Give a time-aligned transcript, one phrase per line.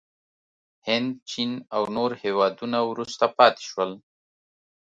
[0.87, 3.91] هند، چین او نور هېوادونه وروسته پاتې شول.